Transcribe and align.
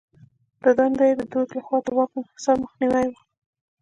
د 0.63 0.65
دنده 0.77 1.03
یې 1.09 1.13
د 1.19 1.21
دوج 1.31 1.49
لخوا 1.57 1.77
د 1.85 1.87
واک 1.97 2.11
انحصار 2.19 2.55
مخنیوی 2.63 3.05
و. 3.09 3.13